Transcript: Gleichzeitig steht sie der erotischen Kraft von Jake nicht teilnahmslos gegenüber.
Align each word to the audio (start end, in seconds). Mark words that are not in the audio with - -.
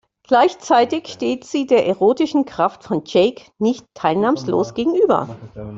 Gleichzeitig 0.23 1.09
steht 1.09 1.43
sie 1.45 1.67
der 1.67 1.85
erotischen 1.85 2.45
Kraft 2.45 2.83
von 2.85 3.03
Jake 3.05 3.51
nicht 3.59 3.85
teilnahmslos 3.93 4.73
gegenüber. 4.73 5.29